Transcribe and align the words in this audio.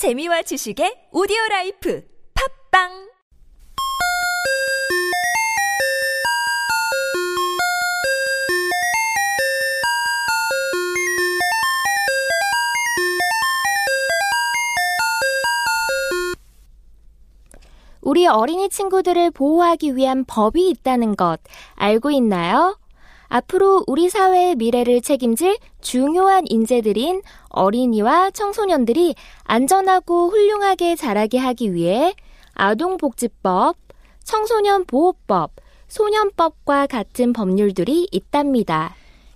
재미와 0.00 0.40
지식의 0.40 1.12
오디오 1.12 1.36
라이프 1.50 2.02
팟빵 2.72 3.10
우리 18.00 18.26
어린이 18.26 18.70
친구들을 18.70 19.32
보호하기 19.32 19.96
위한 19.96 20.24
법이 20.24 20.66
있다는 20.70 21.14
것 21.14 21.40
알고 21.74 22.10
있나요? 22.12 22.79
앞으로 23.30 23.84
우리 23.86 24.10
사회의 24.10 24.56
미래를 24.56 25.00
책임질 25.00 25.56
중요한 25.80 26.44
인재들인 26.48 27.22
어린이와 27.48 28.32
청소년들이 28.32 29.14
안전하고 29.44 30.30
훌륭하게 30.30 30.96
자라게 30.96 31.38
하기 31.38 31.72
위해 31.72 32.12
아동복지법, 32.54 33.76
청소년보호법, 34.24 35.52
소년법과 35.86 36.88
같은 36.88 37.32
법률들이 37.32 38.08
있답니다. 38.10 38.94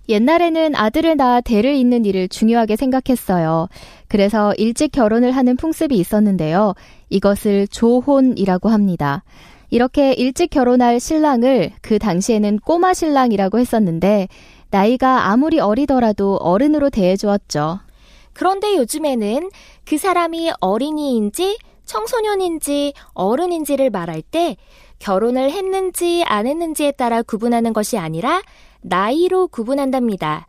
옛날에는 0.09 0.75
아들을 0.75 1.17
낳아 1.17 1.41
대를 1.41 1.75
잇는 1.75 2.05
일을 2.05 2.29
중요하게 2.29 2.77
생각했어요. 2.77 3.69
그래서 4.09 4.53
일찍 4.59 4.93
결혼을 4.93 5.33
하는 5.33 5.57
풍습이 5.57 5.97
있었는데요. 5.97 6.75
이것을 7.11 7.69
조혼이라고 7.69 8.69
합니다. 8.69 9.23
이렇게 9.71 10.13
일찍 10.13 10.51
결혼할 10.51 11.01
신랑을 11.01 11.73
그 11.83 11.99
당시에는 11.99 12.59
꼬마 12.59 12.95
신랑이라고 12.95 13.59
했었는데 13.59 14.29
나이가 14.71 15.27
아무리 15.29 15.61
어리더라도 15.61 16.37
어른으로 16.37 16.91
대해주었죠. 16.91 17.81
그런데 18.33 18.77
요즘에는 18.77 19.51
그 19.85 19.99
사람이 19.99 20.51
어린이인지 20.61 21.59
청소년인지 21.85 22.95
어른인지를 23.13 23.91
말할 23.91 24.23
때 24.23 24.57
결혼을 24.99 25.51
했는지 25.51 26.25
안 26.27 26.47
했는지에 26.47 26.93
따라 26.93 27.23
구분하는 27.23 27.73
것이 27.73 27.99
아니라 27.99 28.43
나이로 28.81 29.49
구분한답니다. 29.49 30.47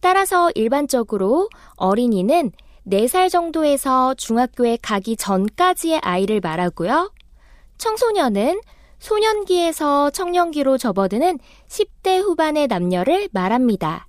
따라서 0.00 0.50
일반적으로 0.54 1.48
어린이는 1.76 2.52
4살 2.86 3.30
정도에서 3.30 4.14
중학교에 4.14 4.78
가기 4.80 5.16
전까지의 5.16 6.00
아이를 6.02 6.40
말하고요. 6.40 7.10
청소년은 7.78 8.60
소년기에서 8.98 10.10
청년기로 10.10 10.76
접어드는 10.76 11.38
10대 11.68 12.20
후반의 12.20 12.66
남녀를 12.66 13.28
말합니다. 13.32 14.06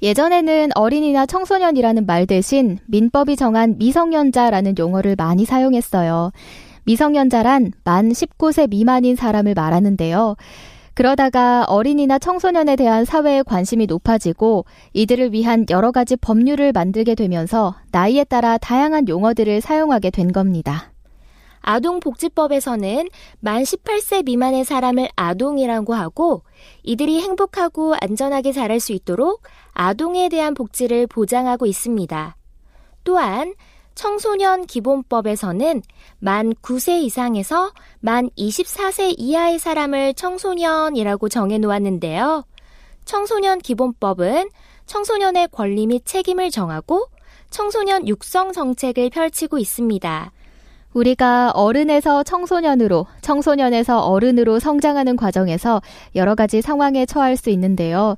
예전에는 0.00 0.70
어린이나 0.74 1.26
청소년이라는 1.26 2.06
말 2.06 2.26
대신 2.26 2.78
민법이 2.86 3.36
정한 3.36 3.76
미성년자라는 3.78 4.74
용어를 4.78 5.16
많이 5.16 5.44
사용했어요. 5.44 6.30
미성년자란 6.84 7.72
만 7.84 8.08
19세 8.08 8.70
미만인 8.70 9.16
사람을 9.16 9.54
말하는데요. 9.54 10.36
그러다가 10.94 11.64
어린이나 11.68 12.18
청소년에 12.18 12.76
대한 12.76 13.04
사회의 13.04 13.44
관심이 13.44 13.86
높아지고 13.86 14.64
이들을 14.94 15.32
위한 15.32 15.66
여러 15.70 15.92
가지 15.92 16.16
법률을 16.16 16.72
만들게 16.72 17.14
되면서 17.14 17.74
나이에 17.92 18.24
따라 18.24 18.58
다양한 18.58 19.08
용어들을 19.08 19.60
사용하게 19.60 20.10
된 20.10 20.32
겁니다. 20.32 20.92
아동복지법에서는 21.68 23.10
만 23.40 23.62
18세 23.62 24.24
미만의 24.24 24.64
사람을 24.64 25.10
아동이라고 25.16 25.92
하고 25.92 26.42
이들이 26.82 27.20
행복하고 27.20 27.94
안전하게 28.00 28.52
자랄 28.52 28.80
수 28.80 28.92
있도록 28.92 29.42
아동에 29.72 30.30
대한 30.30 30.54
복지를 30.54 31.06
보장하고 31.06 31.66
있습니다. 31.66 32.36
또한 33.04 33.54
청소년 33.94 34.64
기본법에서는 34.64 35.82
만 36.20 36.54
9세 36.54 37.02
이상에서 37.02 37.72
만 38.00 38.30
24세 38.30 39.14
이하의 39.18 39.58
사람을 39.58 40.14
청소년이라고 40.14 41.28
정해 41.28 41.58
놓았는데요. 41.58 42.44
청소년 43.04 43.58
기본법은 43.58 44.48
청소년의 44.86 45.48
권리 45.52 45.86
및 45.86 46.06
책임을 46.06 46.50
정하고 46.50 47.08
청소년 47.50 48.08
육성 48.08 48.52
정책을 48.52 49.10
펼치고 49.10 49.58
있습니다. 49.58 50.32
우리가 50.94 51.50
어른에서 51.50 52.22
청소년으로, 52.22 53.06
청소년에서 53.20 54.00
어른으로 54.00 54.58
성장하는 54.58 55.16
과정에서 55.16 55.82
여러 56.14 56.34
가지 56.34 56.62
상황에 56.62 57.06
처할 57.06 57.36
수 57.36 57.50
있는데요. 57.50 58.16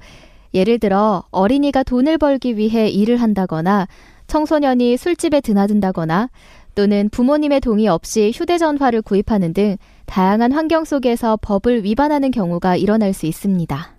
예를 0.54 0.78
들어 0.78 1.25
어린이가 1.30 1.82
돈을 1.82 2.19
벌기 2.19 2.56
위해 2.56 2.88
일을 2.88 3.16
한다거나 3.16 3.86
청소년이 4.26 4.97
술집에 4.97 5.41
드나든다거나 5.41 6.30
또는 6.75 7.09
부모님의 7.10 7.60
동의 7.60 7.88
없이 7.88 8.32
휴대전화를 8.34 9.03
구입하는 9.03 9.53
등 9.53 9.76
다양한 10.06 10.53
환경 10.53 10.84
속에서 10.84 11.36
법을 11.42 11.84
위반하는 11.84 12.30
경우가 12.30 12.76
일어날 12.76 13.12
수 13.12 13.26
있습니다. 13.26 13.94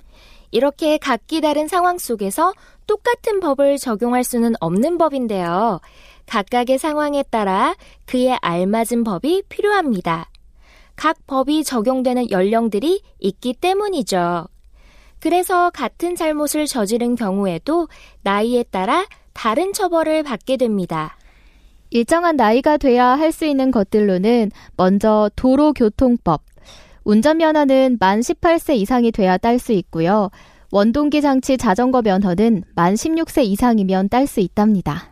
이렇게 0.52 0.98
각기 0.98 1.40
다른 1.40 1.68
상황 1.68 1.98
속에서 1.98 2.54
똑같은 2.88 3.40
법을 3.40 3.78
적용할 3.78 4.24
수는 4.24 4.54
없는 4.60 4.98
법인데요. 4.98 5.80
각각의 6.32 6.78
상황에 6.78 7.24
따라 7.24 7.76
그에 8.06 8.38
알맞은 8.42 9.04
법이 9.04 9.44
필요합니다. 9.50 10.30
각 10.96 11.18
법이 11.28 11.66
적용되는 11.66 12.32
연령들이 12.32 13.02
있기 13.20 13.54
때문이죠. 13.56 14.48
그래서 15.20 15.70
같은 15.72 16.16
잘못을 16.16 16.68
저지른 16.68 17.16
경우에도 17.16 17.90
나이에 18.22 18.64
따라 18.64 19.06
다른 19.34 19.74
처벌을 19.74 20.24
받게 20.24 20.56
됩니다. 20.56 21.18
일정한 21.90 22.38
나이가 22.38 22.78
돼야 22.78 23.08
할 23.08 23.34
수 23.34 23.44
있는 23.46 23.70
것들로는 23.70 24.52
먼저 24.78 25.30
도로교통법, 25.36 26.44
운전 27.04 27.40
면허는 27.40 27.98
만 28.00 28.22
18세 28.22 28.78
이상이 28.78 29.12
돼야 29.12 29.38
딸 29.38 29.60
수 29.60 29.74
있고요. 29.74 30.30
원동기 30.72 31.22
장치 31.22 31.58
자전거 31.58 32.02
면허는 32.02 32.64
만 32.74 32.94
16세 32.94 33.44
이상이면 33.44 34.08
딸 34.08 34.28
수 34.28 34.40
있답니다. 34.40 35.11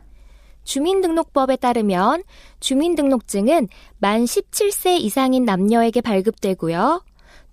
주민등록법에 0.70 1.56
따르면 1.56 2.24
주민등록증은 2.60 3.68
만 3.98 4.24
17세 4.24 5.00
이상인 5.00 5.44
남녀에게 5.44 6.02
발급되고요. 6.02 7.04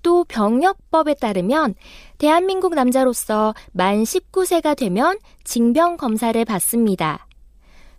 또 0.03 0.25
병역법에 0.25 1.15
따르면 1.15 1.75
대한민국 2.19 2.75
남자로서 2.75 3.55
만 3.73 4.03
19세가 4.03 4.77
되면 4.77 5.19
징병 5.45 5.97
검사를 5.97 6.45
받습니다. 6.45 7.27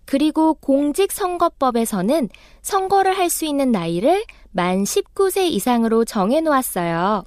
그리고 0.05 0.53
공직선거법에서는 0.53 2.29
선거를 2.61 3.17
할 3.17 3.29
수 3.31 3.45
있는 3.45 3.72
나이를 3.72 4.23
만 4.51 4.84
19세 4.84 5.49
이상으로 5.49 6.05
정해 6.05 6.41
놓았어요. 6.41 7.23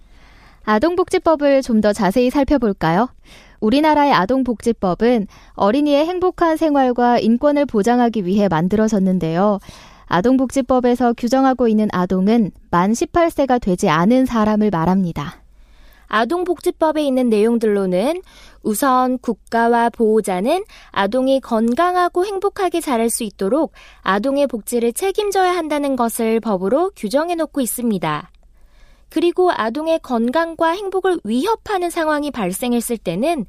아동복지법을 0.62 1.62
좀 1.62 1.80
더 1.80 1.92
자세히 1.92 2.30
살펴볼까요? 2.30 3.08
우리나라의 3.60 4.12
아동복지법은 4.12 5.26
어린이의 5.54 6.06
행복한 6.06 6.56
생활과 6.56 7.18
인권을 7.18 7.66
보장하기 7.66 8.26
위해 8.26 8.48
만들어졌는데요. 8.48 9.58
아동복지법에서 10.06 11.14
규정하고 11.16 11.68
있는 11.68 11.88
아동은 11.92 12.50
만 12.70 12.92
18세가 12.92 13.60
되지 13.60 13.88
않은 13.88 14.26
사람을 14.26 14.70
말합니다. 14.70 15.40
아동복지법에 16.08 17.02
있는 17.04 17.28
내용들로는 17.28 18.20
우선 18.62 19.18
국가와 19.18 19.90
보호자는 19.90 20.64
아동이 20.90 21.40
건강하고 21.40 22.26
행복하게 22.26 22.80
자랄 22.80 23.08
수 23.08 23.22
있도록 23.22 23.72
아동의 24.02 24.48
복지를 24.48 24.92
책임져야 24.92 25.56
한다는 25.56 25.94
것을 25.94 26.40
법으로 26.40 26.90
규정해 26.96 27.36
놓고 27.36 27.60
있습니다. 27.60 28.30
그리고 29.10 29.50
아동의 29.52 29.98
건강과 30.02 30.70
행복을 30.70 31.20
위협하는 31.24 31.90
상황이 31.90 32.30
발생했을 32.30 32.96
때는 32.96 33.44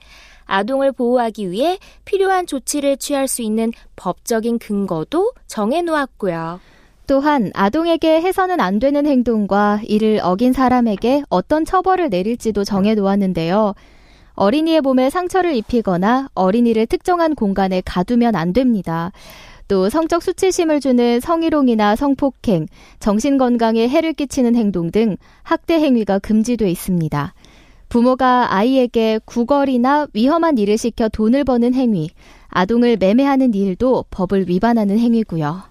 아동을 0.45 0.91
보호하기 0.91 1.51
위해 1.51 1.77
필요한 2.03 2.45
조치를 2.45 2.97
취할 2.97 3.27
수 3.27 3.41
있는 3.41 3.72
법적인 3.95 4.59
근거도 4.59 5.31
정해 5.47 5.81
놓았고요. 5.81 6.59
또한 7.08 7.52
아동에게 7.53 8.22
해서는 8.22 8.59
안 8.59 8.79
되는 8.79 9.05
행동과 9.05 9.81
이를 9.84 10.19
어긴 10.23 10.53
사람에게 10.53 11.23
어떤 11.29 11.66
처벌을 11.66 12.09
내릴지도 12.09 12.64
정해 12.64 12.96
놓았는데요. 12.96 13.73
어린이의 14.34 14.81
몸에 14.81 15.09
상처를 15.09 15.55
입히거나 15.55 16.29
어린이를 16.34 16.85
특정한 16.87 17.35
공간에 17.35 17.81
가두면 17.84 18.35
안 18.35 18.53
됩니다. 18.53 19.11
또 19.72 19.88
성적 19.88 20.22
수치심을 20.22 20.82
주는 20.82 21.22
성희롱이나 21.22 21.96
성폭행, 21.96 22.68
정신건강에 23.00 23.88
해를 23.88 24.12
끼치는 24.12 24.53
행동 24.53 24.91
등 24.91 25.16
학대 25.44 25.76
행위가 25.76 26.20
금지돼 26.20 26.70
있습니다. 26.70 27.34
부모가 27.88 28.53
아이에게 28.53 29.22
구걸이나 29.23 30.08
위험한 30.14 30.58
일을 30.58 30.78
시켜 30.78 31.08
돈을 31.08 31.46
버는 31.46 31.73
행위, 31.73 32.09
아동을 32.50 32.97
매매하는 32.97 33.53
일도 33.53 34.08
법을 34.12 34.50
위반하는 34.50 35.00
행위고요. 35.00 35.62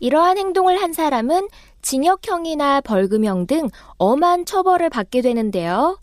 이러한 0.00 0.38
행동을 0.38 0.80
한 0.80 0.94
사람은 0.94 1.48
징역형이나 1.82 2.80
벌금형 2.80 3.46
등 3.46 3.68
엄한 3.98 4.46
처벌을 4.46 4.88
받게 4.88 5.20
되는데요. 5.20 5.98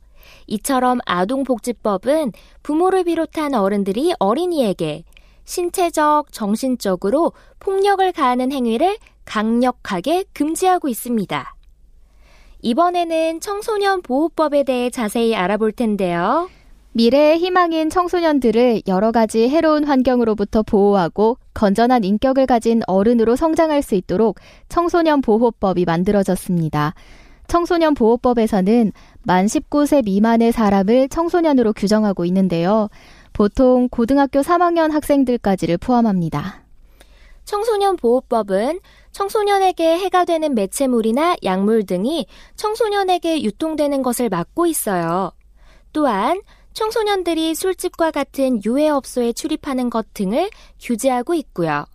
이처럼 0.45 0.99
아동복지법은 1.07 2.31
부모를 2.61 3.05
비롯한 3.05 3.55
어른들이 3.55 4.13
어린이에게 4.19 5.03
신체적, 5.45 6.31
정신적으로 6.31 7.33
폭력을 7.59 8.11
가하는 8.11 8.51
행위를 8.51 8.97
강력하게 9.25 10.25
금지하고 10.33 10.87
있습니다. 10.87 11.55
이번에는 12.61 13.41
청소년 13.41 14.01
보호법에 14.01 14.63
대해 14.63 14.89
자세히 14.89 15.35
알아볼 15.35 15.71
텐데요. 15.73 16.49
미래의 16.93 17.39
희망인 17.39 17.89
청소년들을 17.89 18.83
여러 18.87 19.11
가지 19.11 19.49
해로운 19.49 19.83
환경으로부터 19.83 20.61
보호하고 20.61 21.37
건전한 21.53 22.03
인격을 22.03 22.45
가진 22.45 22.81
어른으로 22.85 23.35
성장할 23.35 23.81
수 23.81 23.95
있도록 23.95 24.39
청소년 24.69 25.21
보호법이 25.21 25.85
만들어졌습니다. 25.85 26.93
청소년 27.47 27.95
보호법에서는 27.95 28.91
만 29.23 29.45
19세 29.45 30.05
미만의 30.05 30.51
사람을 30.51 31.09
청소년으로 31.09 31.73
규정하고 31.73 32.25
있는데요. 32.25 32.89
보통 33.33 33.89
고등학교 33.89 34.41
3학년 34.41 34.91
학생들까지를 34.91 35.77
포함합니다. 35.77 36.63
청소년 37.45 37.97
보호법은 37.97 38.79
청소년에게 39.11 39.99
해가 39.99 40.25
되는 40.25 40.55
매체물이나 40.55 41.35
약물 41.43 41.85
등이 41.85 42.27
청소년에게 42.55 43.43
유통되는 43.43 44.01
것을 44.01 44.29
막고 44.29 44.65
있어요. 44.65 45.31
또한 45.91 46.41
청소년들이 46.73 47.53
술집과 47.53 48.11
같은 48.11 48.63
유해업소에 48.63 49.33
출입하는 49.33 49.89
것 49.89 50.13
등을 50.13 50.49
규제하고 50.79 51.33
있고요. 51.35 51.85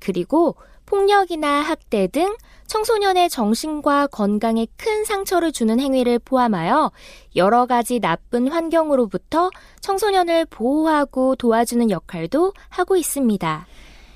그리고 0.00 0.56
폭력이나 0.90 1.60
학대 1.60 2.08
등 2.08 2.34
청소년의 2.66 3.30
정신과 3.30 4.08
건강에 4.08 4.66
큰 4.76 5.04
상처를 5.04 5.52
주는 5.52 5.78
행위를 5.78 6.18
포함하여 6.18 6.90
여러 7.36 7.66
가지 7.66 8.00
나쁜 8.00 8.48
환경으로부터 8.48 9.50
청소년을 9.80 10.46
보호하고 10.46 11.36
도와주는 11.36 11.90
역할도 11.90 12.52
하고 12.68 12.96
있습니다. 12.96 13.66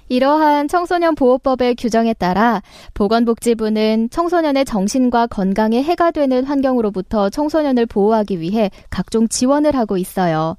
이러한 0.09 0.67
청소년 0.67 1.15
보호법의 1.15 1.77
규정에 1.77 2.13
따라 2.13 2.61
보건복지부는 2.93 4.11
청소년의 4.11 4.65
정신과 4.65 5.29
건강에 5.29 5.81
해가 5.81 6.11
되는 6.11 6.45
환경으로부터 6.45 7.31
청소년을 7.31 7.87
보호하기 7.87 8.41
위해 8.41 8.71
각종 8.91 9.29
지원을 9.29 9.77
하고 9.77 9.97
있어요. 9.97 10.57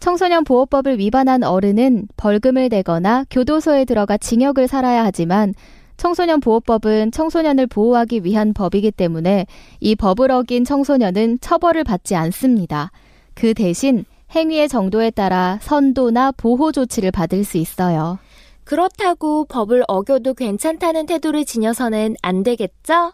청소년 0.00 0.44
보호법을 0.44 0.98
위반한 0.98 1.44
어른은 1.44 2.08
벌금을 2.16 2.70
내거나 2.70 3.26
교도소에 3.30 3.84
들어가 3.84 4.16
징역을 4.16 4.66
살아야 4.66 5.04
하지만 5.04 5.54
청소년 5.98 6.40
보호법은 6.40 7.12
청소년을 7.12 7.66
보호하기 7.66 8.24
위한 8.24 8.54
법이기 8.54 8.92
때문에 8.92 9.46
이 9.78 9.94
법을 9.94 10.30
어긴 10.30 10.64
청소년은 10.64 11.38
처벌을 11.42 11.84
받지 11.84 12.16
않습니다. 12.16 12.90
그 13.34 13.52
대신 13.52 14.06
행위의 14.34 14.70
정도에 14.70 15.10
따라 15.10 15.58
선도나 15.60 16.32
보호 16.32 16.72
조치를 16.72 17.10
받을 17.10 17.44
수 17.44 17.58
있어요. 17.58 18.18
그렇다고 18.64 19.44
법을 19.44 19.84
어겨도 19.86 20.32
괜찮다는 20.32 21.04
태도를 21.04 21.44
지녀서는 21.44 22.16
안 22.22 22.42
되겠죠? 22.42 23.12